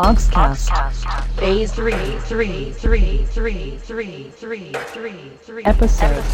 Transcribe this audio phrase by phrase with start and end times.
[0.00, 0.70] Oxcast.
[1.40, 5.64] Phase 3, 3, 3, 3, 3, 3, 3, 3.
[5.64, 6.24] Episode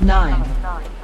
[0.00, 0.99] 9.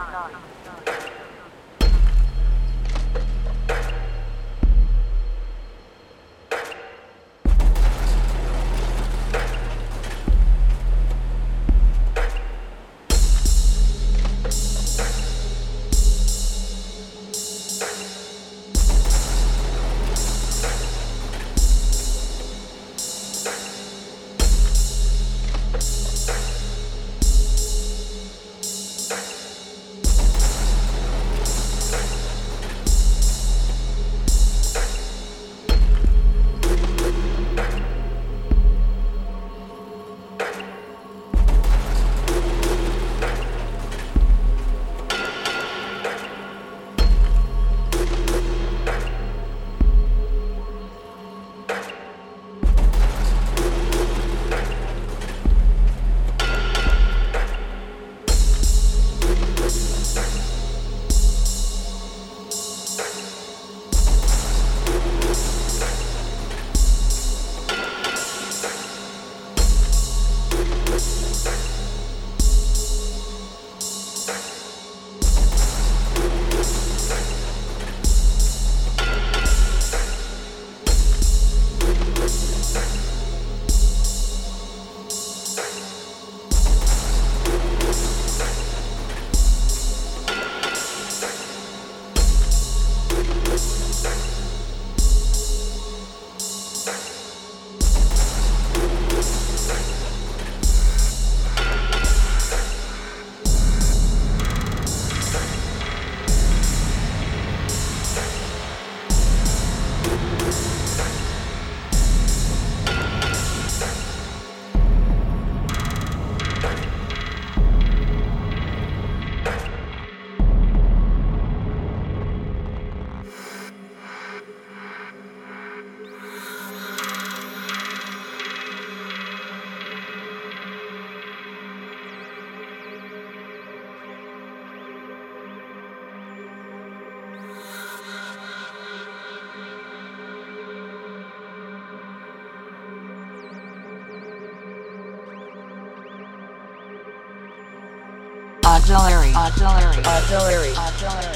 [149.47, 150.05] Auxiliary.
[150.05, 150.75] Auxiliary.
[150.77, 151.36] Auxiliary.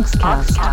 [0.00, 0.69] Oxcast.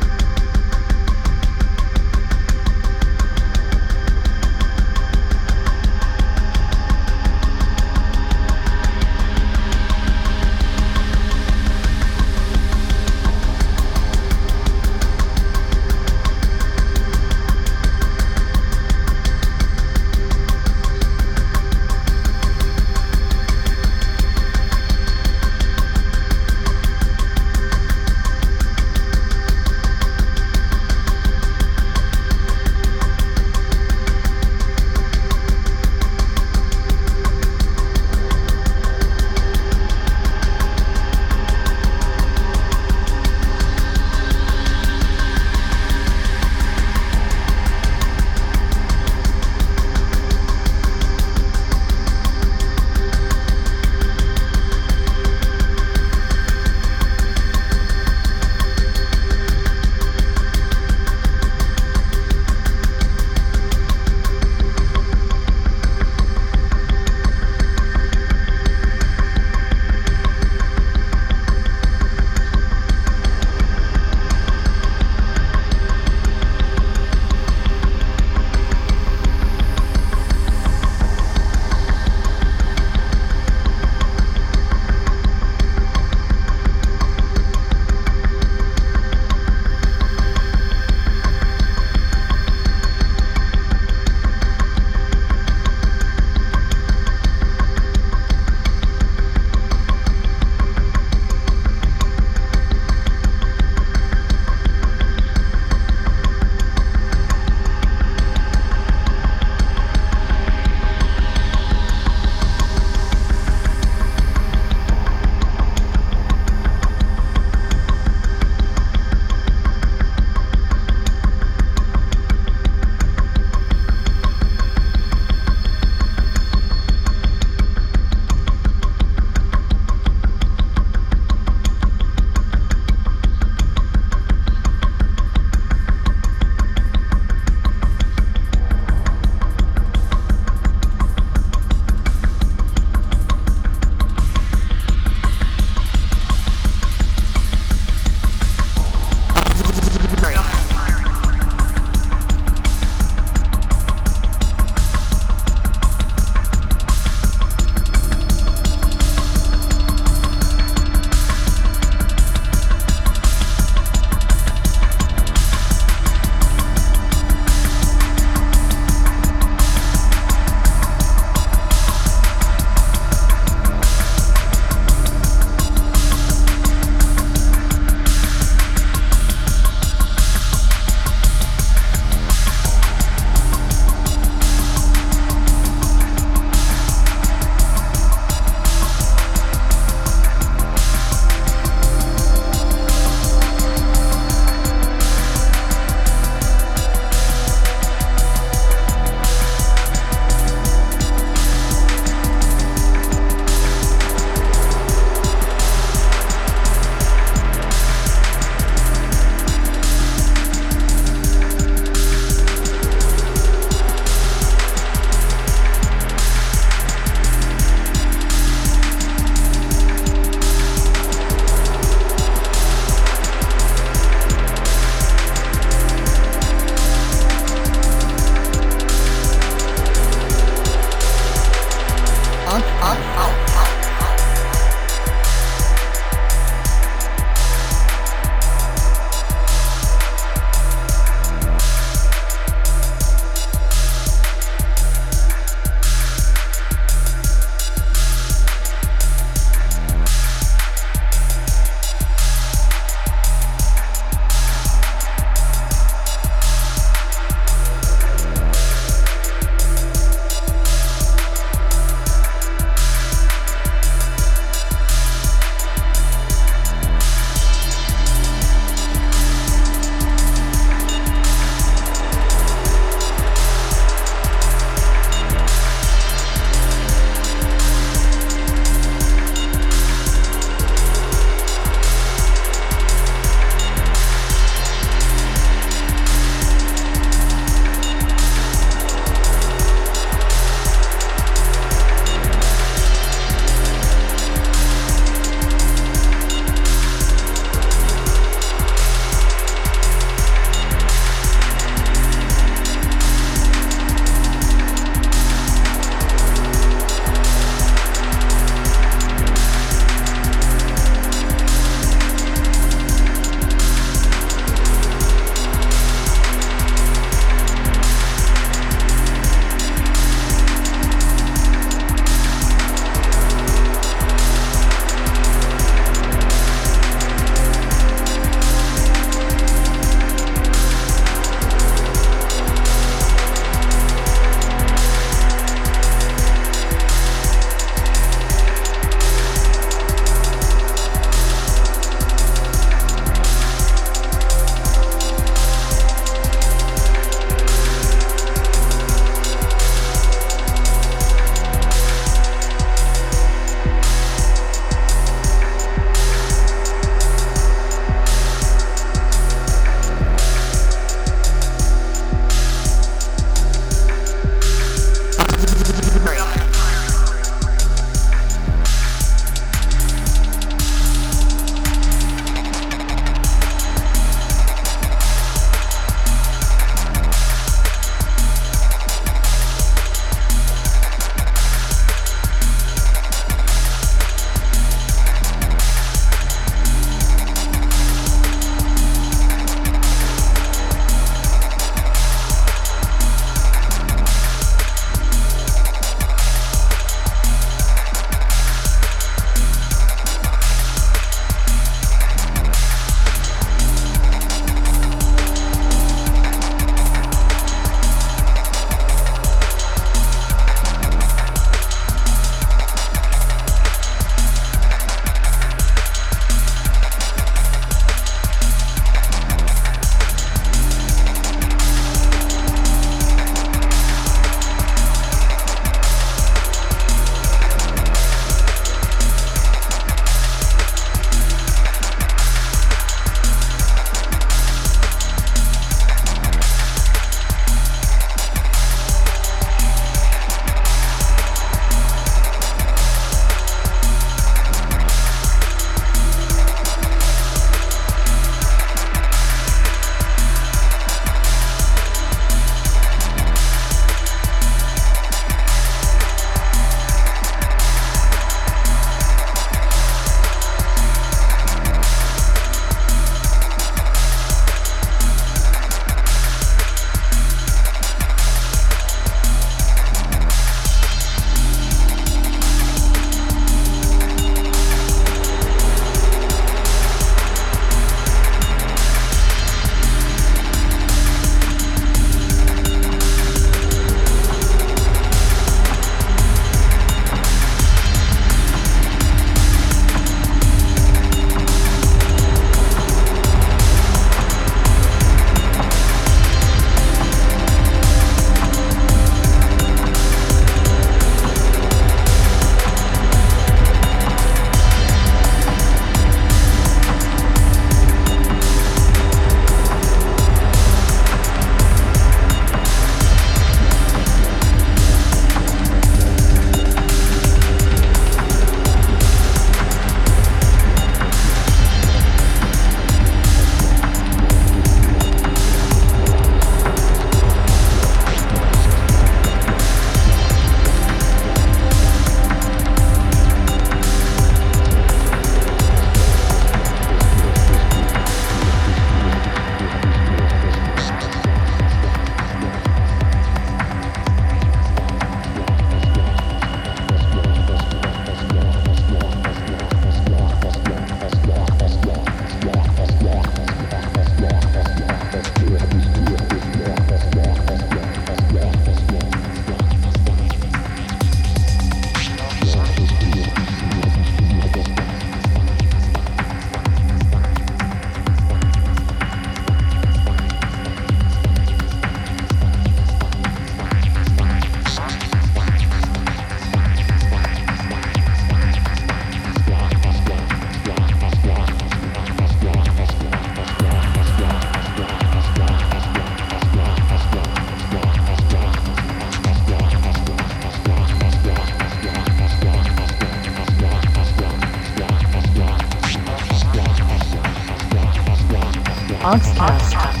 [599.03, 599.33] Oxcast.
[599.33, 600.00] Oxcast.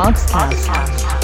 [0.00, 1.19] Podcast.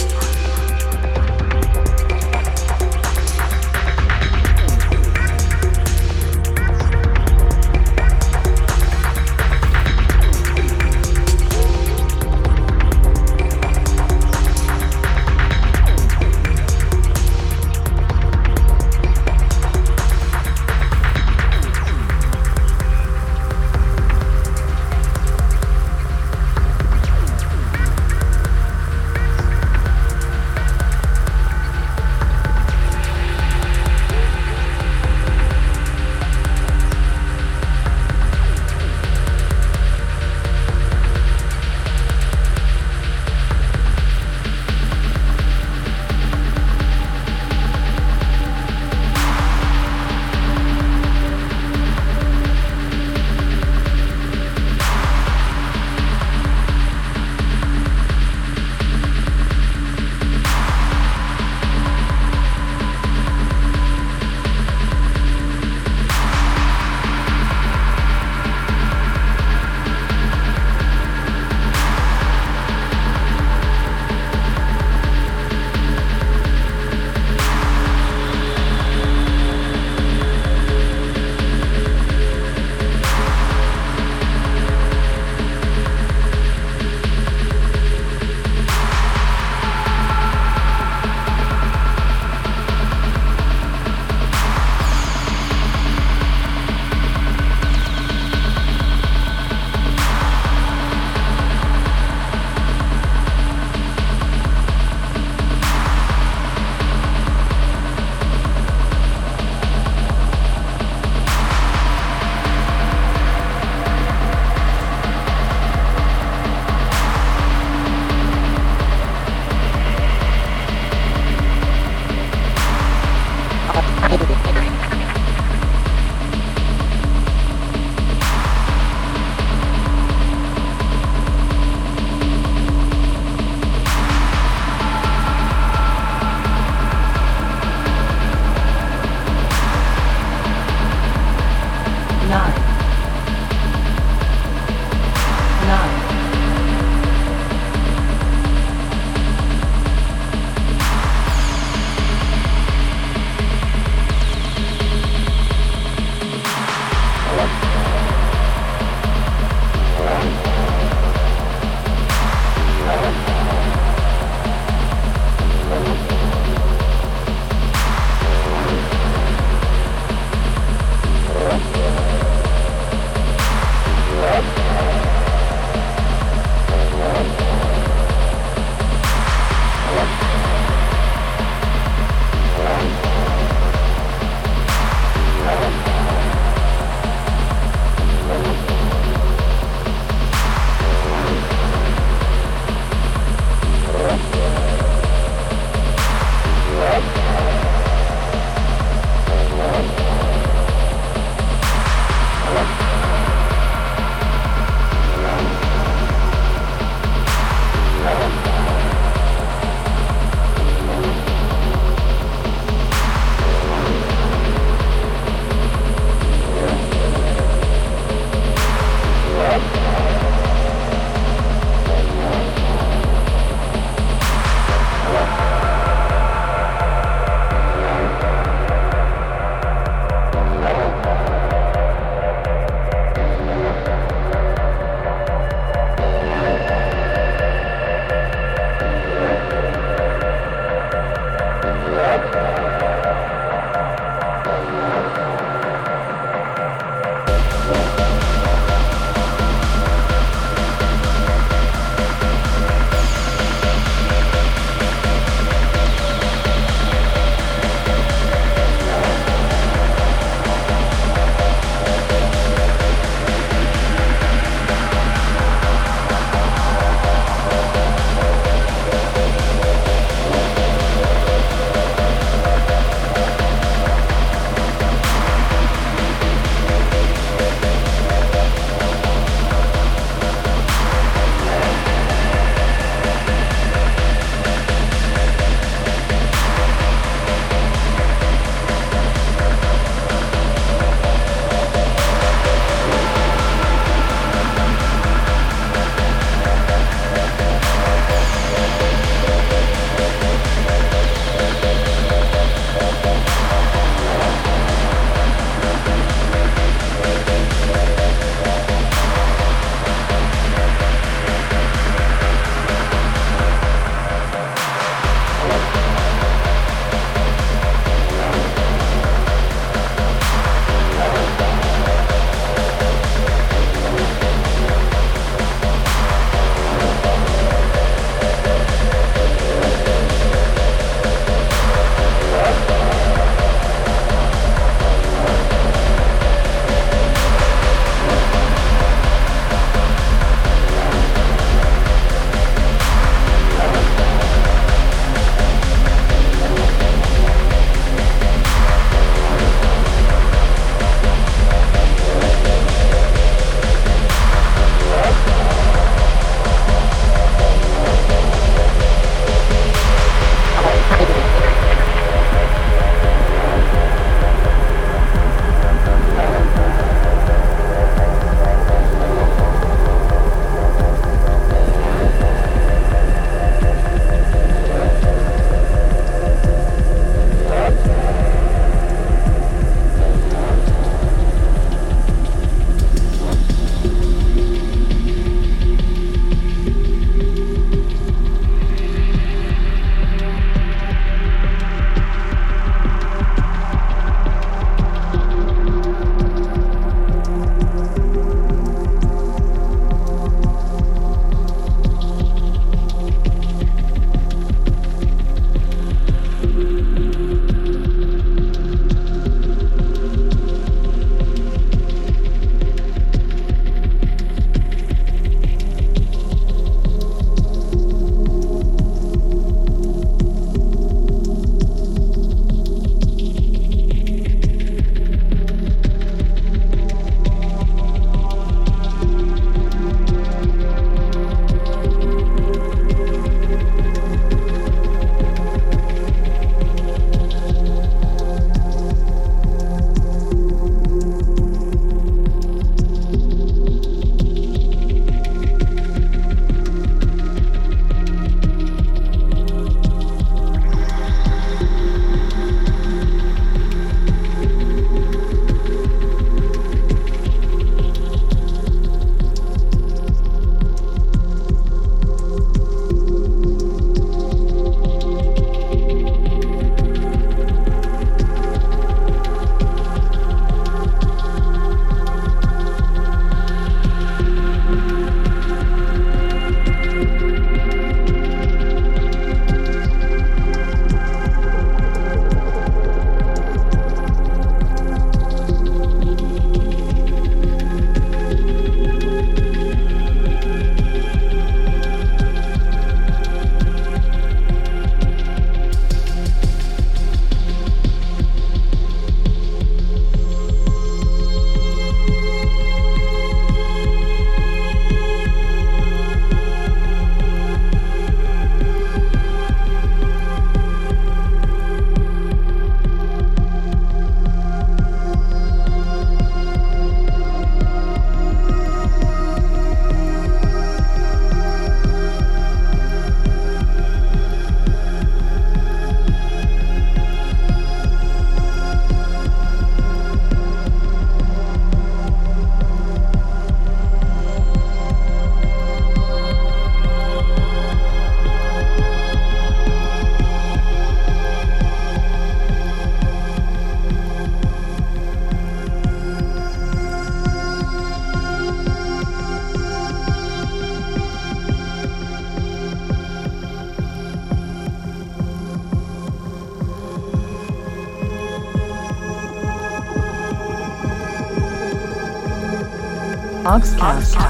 [563.56, 564.25] Boxcast.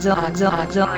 [0.00, 0.89] Axor, Axor, Axor.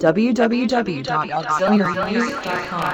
[0.00, 2.89] www.auxiliarymusic.com.